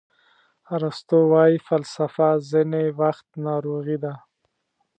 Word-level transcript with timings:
ارسطو 0.75 1.19
وایي 1.33 1.57
فلسفه 1.67 2.27
ځینې 2.49 2.83
وخت 3.01 3.27
ناروغي 3.45 3.97
ده. 4.03 4.13